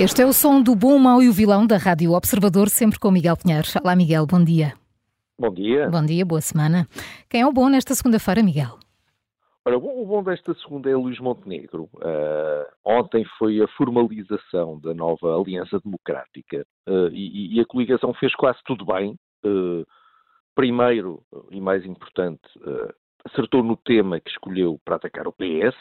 [0.00, 3.10] Este é o som do bom, mau e o vilão da Rádio Observador, sempre com
[3.10, 3.66] Miguel Pinheiro.
[3.82, 4.74] Olá, Miguel, bom dia.
[5.36, 5.90] Bom dia.
[5.90, 6.86] Bom dia, boa semana.
[7.28, 8.78] Quem é o bom nesta segunda-feira, Miguel?
[9.66, 11.90] Ora, o bom desta segunda é Luís Montenegro.
[11.96, 18.32] Uh, ontem foi a formalização da nova Aliança Democrática uh, e, e, a coligação fez
[18.36, 19.18] quase tudo bem.
[19.44, 19.84] Uh,
[20.54, 22.48] primeiro, e mais importante,
[23.24, 25.74] acertou no tema que escolheu para atacar o PS.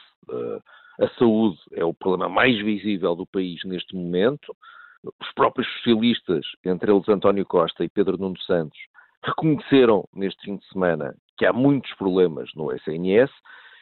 [1.00, 4.56] A saúde é o problema mais visível do país neste momento.
[5.03, 8.80] Os próprios socialistas, entre eles António Costa e Pedro Nuno Santos,
[9.23, 13.31] reconheceram neste fim de semana que há muitos problemas no SNS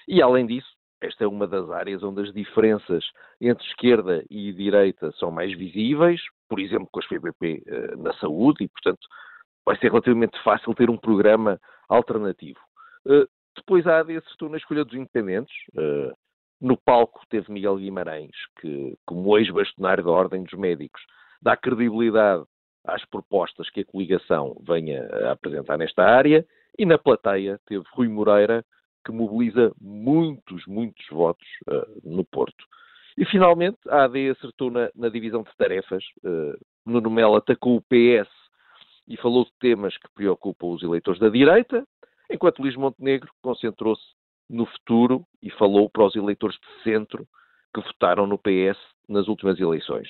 [0.08, 0.68] e, além disso,
[1.02, 3.06] esta é uma das áreas onde as diferenças
[3.40, 8.64] entre esquerda e direita são mais visíveis, por exemplo, com as PPP eh, na saúde,
[8.64, 9.08] e, portanto,
[9.66, 12.60] vai ser relativamente fácil ter um programa alternativo.
[13.06, 15.54] Uh, depois a AD na escolha dos independentes.
[16.62, 21.02] No palco teve Miguel Guimarães, que, como ex-bastonário da Ordem dos Médicos,
[21.42, 22.44] dá credibilidade
[22.86, 26.46] às propostas que a coligação venha a apresentar nesta área,
[26.78, 28.64] e na plateia teve Rui Moreira,
[29.04, 32.66] que mobiliza muitos, muitos votos uh, no Porto.
[33.18, 36.04] E finalmente a AD acertou na, na divisão de tarefas.
[36.24, 38.30] Uh, Nuno Melo atacou o PS
[39.08, 41.86] e falou de temas que preocupam os eleitores da direita,
[42.30, 44.04] enquanto Luís Montenegro concentrou-se
[44.50, 47.28] no futuro e falou para os eleitores de centro
[47.74, 50.08] que votaram no PS nas últimas eleições.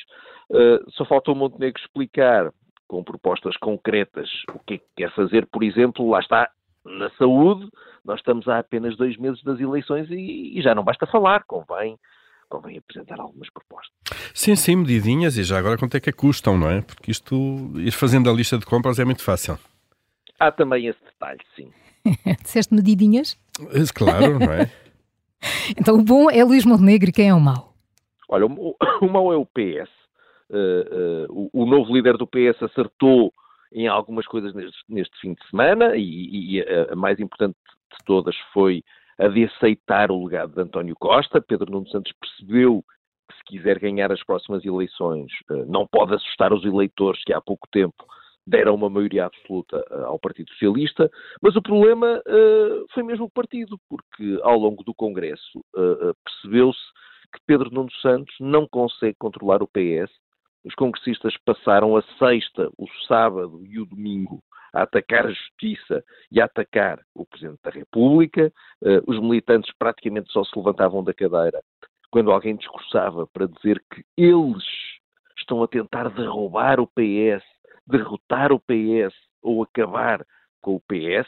[0.50, 2.52] Uh, só falta o Montenegro explicar,
[2.88, 6.50] com propostas concretas, o que é que quer fazer, por exemplo, lá está,
[6.86, 7.68] na saúde,
[8.04, 11.98] nós estamos há apenas dois meses das eleições e, e já não basta falar, convém
[12.48, 13.92] convém apresentar algumas propostas.
[14.34, 16.82] Sim, sim, medidinhas, e já agora quanto é que custam, não é?
[16.82, 17.36] Porque isto,
[17.76, 19.58] ir fazendo a lista de compras é muito fácil.
[20.40, 21.72] Há também esse detalhe, sim.
[22.44, 23.38] Disseste medidinhas?
[23.94, 24.72] Claro, não é?
[25.80, 27.74] então o bom é Luís Montenegro e quem é o mau?
[28.28, 29.90] Olha, o, o mau é o PS.
[30.50, 33.34] Uh, uh, o, o, novo líder do PS acertou
[33.72, 37.56] em algumas coisas neste, neste fim de semana e, e a, a, mais importante
[37.92, 38.84] de todas foi
[39.18, 41.42] a de aceitar o legado de António Costa.
[41.42, 42.84] Pedro Nuno Santos percebeu
[43.28, 47.42] que se quiser ganhar as próximas eleições uh, não pode assustar os eleitores que há
[47.42, 48.06] pouco tempo
[48.46, 51.10] deram uma maioria absoluta uh, ao Partido Socialista,
[51.42, 55.64] mas o problema uh, foi mesmo o partido, porque ao longo do Congresso
[56.24, 56.80] percebeu-se
[57.34, 60.12] que Pedro Nuno Santos não consegue controlar o PS.
[60.64, 64.42] Os congressistas passaram a sexta, o sábado e o domingo
[64.74, 68.52] a atacar a justiça e a atacar o Presidente da República.
[69.08, 71.62] os militantes praticamente só se levantavam da cadeira
[72.16, 74.64] quando alguém discursava para dizer que eles
[75.38, 77.44] estão a tentar derrubar o PS
[77.88, 80.25] derrotar o PS ou acabar
[80.62, 81.28] com o PS.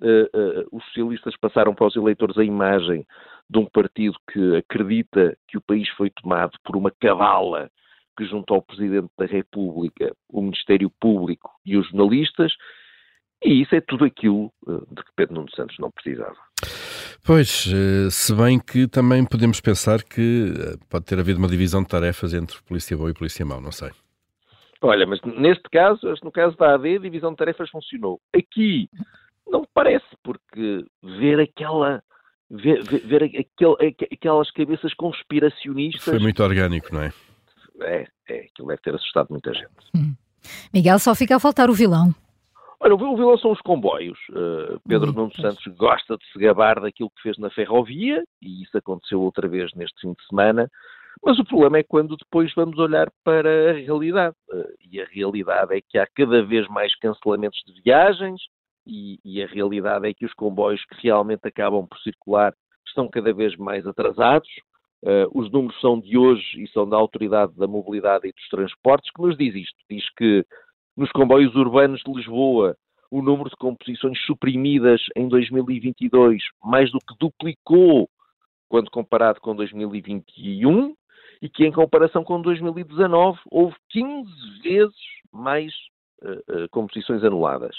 [0.00, 3.06] Uh, uh, os socialistas passaram para os eleitores a imagem
[3.48, 7.70] de um partido que acredita que o país foi tomado por uma cavala
[8.16, 12.52] que juntou ao Presidente da República, o Ministério Público e os jornalistas,
[13.44, 16.36] e isso é tudo aquilo uh, de que Pedro Nuno Santos não precisava.
[17.24, 17.68] Pois,
[18.10, 20.52] se bem que também podemos pensar que
[20.90, 23.90] pode ter havido uma divisão de tarefas entre polícia boa e polícia mau, não sei.
[24.82, 28.20] Olha, mas neste caso, no caso da AD, a divisão de tarefas funcionou.
[28.36, 28.90] Aqui
[29.46, 32.02] não parece, porque ver aquela.
[32.50, 33.78] Ver, ver, aquel,
[34.12, 36.04] aquelas cabeças conspiracionistas.
[36.04, 37.12] Foi muito orgânico, não é?
[37.80, 39.70] É, é, aquilo deve ter assustado muita gente.
[39.96, 40.14] Hum.
[40.74, 42.14] Miguel, só fica a faltar o vilão.
[42.78, 44.18] Olha, o vilão são os comboios.
[44.30, 48.76] Uh, Pedro Nuno Santos gosta de se gabar daquilo que fez na ferrovia, e isso
[48.76, 50.68] aconteceu outra vez neste fim de semana.
[51.24, 54.34] Mas o problema é quando depois vamos olhar para a realidade.
[54.52, 58.40] Eh, e a realidade é que há cada vez mais cancelamentos de viagens,
[58.84, 62.52] e, e, a realidade é que os comboios que realmente acabam por circular
[62.86, 64.48] estão cada vez mais atrasados.
[65.04, 69.10] Uh, os números são de hoje e são da Autoridade da Mobilidade e dos Transportes,
[69.12, 69.76] que nos diz isto.
[69.88, 70.44] Diz que
[70.96, 72.76] nos comboios urbanos de Lisboa
[73.10, 78.08] o número de composições suprimidas em 2022 mais do que duplicou
[78.68, 80.94] quando comparado com 2021
[81.42, 84.30] e que, em comparação com 2019, houve 15
[84.62, 84.96] vezes
[85.30, 85.72] mais
[86.70, 87.76] com posições anuladas.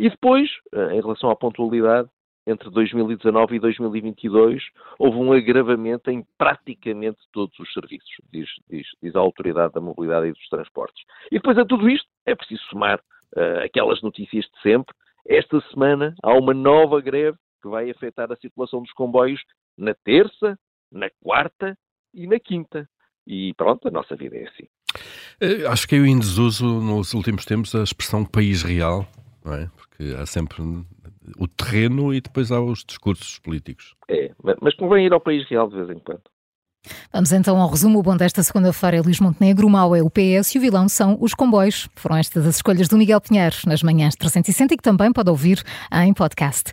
[0.00, 0.50] E depois,
[0.90, 2.10] em relação à pontualidade,
[2.46, 4.62] entre 2019 e 2022
[4.98, 10.28] houve um agravamento em praticamente todos os serviços, diz, diz, diz, a Autoridade da Mobilidade
[10.28, 11.02] e dos Transportes.
[11.30, 13.00] E depois a tudo isto é preciso somar
[13.36, 14.94] uh, aquelas notícias de sempre.
[15.26, 19.40] Esta semana há uma nova greve que vai afetar a circulação dos comboios
[19.76, 20.58] na terça,
[20.92, 21.76] na quarta
[22.12, 22.86] e na quinta.
[23.26, 24.68] E pronto, a nossa vida é assim.
[25.40, 29.06] Eh, acho que eu em desuso nos últimos tempos a expressão país real,
[29.44, 29.70] não é?
[29.76, 30.62] Porque há sempre
[31.38, 33.94] o terreno e depois há os discursos políticos.
[34.08, 34.30] É,
[34.60, 36.22] mas convém ir ao país real de vez em quando.
[37.12, 37.98] Vamos então ao resumo.
[37.98, 40.88] O bom desta segunda-feira é Luís Montenegro, o mau é o PS e o vilão
[40.88, 41.88] são os comboios.
[41.96, 45.62] Foram estas as escolhas do Miguel Pinheiro nas manhãs 360 e que também pode ouvir
[45.92, 46.72] em podcast.